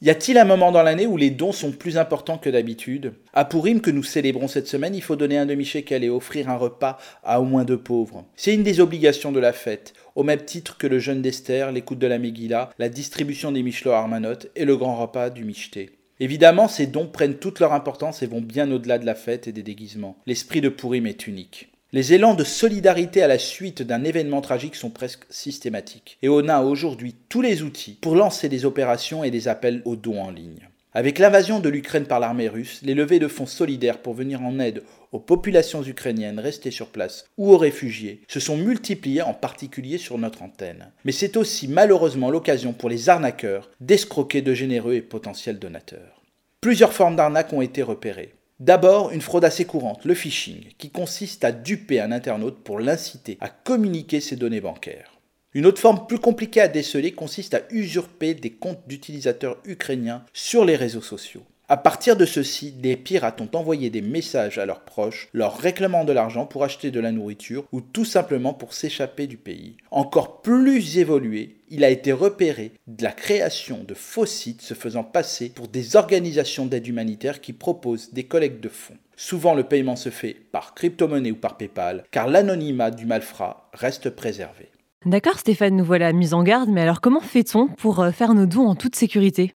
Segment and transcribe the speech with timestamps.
[0.00, 3.14] Y a-t-il un moment dans l'année où les dons sont plus importants que d'habitude?
[3.32, 6.56] À Pourim, que nous célébrons cette semaine, il faut donner un demi-shekel et offrir un
[6.56, 8.24] repas à au moins deux pauvres.
[8.36, 11.98] C'est une des obligations de la fête, au même titre que le jeûne d'Esther, l'écoute
[11.98, 15.90] de la Megillah, la distribution des Mishlo Armanot et le grand repas du Michté.
[16.20, 19.52] Évidemment, ces dons prennent toute leur importance et vont bien au-delà de la fête et
[19.52, 20.16] des déguisements.
[20.26, 21.72] L'esprit de Pourim est unique.
[21.90, 26.18] Les élans de solidarité à la suite d'un événement tragique sont presque systématiques.
[26.20, 29.96] Et on a aujourd'hui tous les outils pour lancer des opérations et des appels aux
[29.96, 30.68] dons en ligne.
[30.92, 34.58] Avec l'invasion de l'Ukraine par l'armée russe, les levées de fonds solidaires pour venir en
[34.58, 34.82] aide
[35.12, 40.18] aux populations ukrainiennes restées sur place ou aux réfugiés se sont multipliées en particulier sur
[40.18, 40.90] notre antenne.
[41.06, 46.20] Mais c'est aussi malheureusement l'occasion pour les arnaqueurs d'escroquer de généreux et potentiels donateurs.
[46.60, 48.34] Plusieurs formes d'arnaques ont été repérées.
[48.60, 53.38] D'abord, une fraude assez courante, le phishing, qui consiste à duper un internaute pour l'inciter
[53.40, 55.20] à communiquer ses données bancaires.
[55.54, 60.64] Une autre forme plus compliquée à déceler consiste à usurper des comptes d'utilisateurs ukrainiens sur
[60.64, 61.44] les réseaux sociaux.
[61.70, 66.06] À partir de ceci, les pirates ont envoyé des messages à leurs proches, leur réclamant
[66.06, 69.76] de l'argent pour acheter de la nourriture ou tout simplement pour s'échapper du pays.
[69.90, 75.04] Encore plus évolué, il a été repéré de la création de faux sites se faisant
[75.04, 78.96] passer pour des organisations d'aide humanitaire qui proposent des collectes de fonds.
[79.14, 84.08] Souvent le paiement se fait par crypto-monnaie ou par PayPal, car l'anonymat du malfrat reste
[84.08, 84.70] préservé.
[85.04, 88.46] D'accord Stéphane, nous voilà mis en garde, mais alors comment fait-on pour euh, faire nos
[88.46, 89.52] dons en toute sécurité?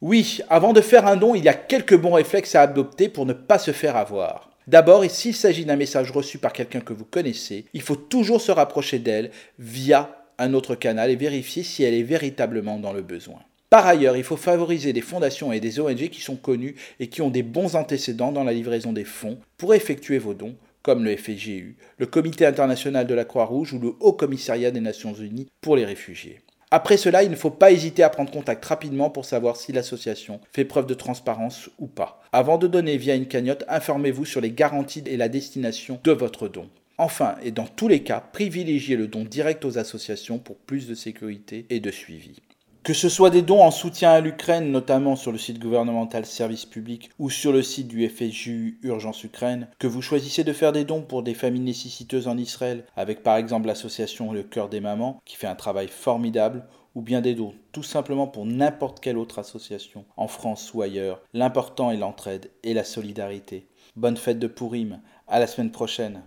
[0.00, 3.24] Oui, avant de faire un don, il y a quelques bons réflexes à adopter pour
[3.24, 4.50] ne pas se faire avoir.
[4.66, 8.42] D'abord, et s'il s'agit d'un message reçu par quelqu'un que vous connaissez, il faut toujours
[8.42, 13.00] se rapprocher d'elle via un autre canal et vérifier si elle est véritablement dans le
[13.00, 13.38] besoin.
[13.70, 17.22] Par ailleurs, il faut favoriser des fondations et des ONG qui sont connues et qui
[17.22, 21.16] ont des bons antécédents dans la livraison des fonds pour effectuer vos dons, comme le
[21.16, 25.76] FGU, le Comité international de la Croix-Rouge ou le Haut Commissariat des Nations Unies pour
[25.76, 26.40] les réfugiés.
[26.76, 30.40] Après cela, il ne faut pas hésiter à prendre contact rapidement pour savoir si l'association
[30.52, 32.20] fait preuve de transparence ou pas.
[32.32, 36.48] Avant de donner via une cagnotte, informez-vous sur les garanties et la destination de votre
[36.48, 36.68] don.
[36.98, 40.96] Enfin, et dans tous les cas, privilégiez le don direct aux associations pour plus de
[40.96, 42.40] sécurité et de suivi.
[42.84, 46.66] Que ce soit des dons en soutien à l'Ukraine, notamment sur le site gouvernemental Service
[46.66, 50.84] Public ou sur le site du FSJU Urgence Ukraine, que vous choisissez de faire des
[50.84, 55.18] dons pour des familles nécessiteuses en Israël, avec par exemple l'association Le Cœur des Mamans,
[55.24, 59.38] qui fait un travail formidable, ou bien des dons tout simplement pour n'importe quelle autre
[59.38, 63.66] association, en France ou ailleurs, l'important est l'entraide et la solidarité.
[63.96, 66.22] Bonne fête de Pourim, à la semaine prochaine.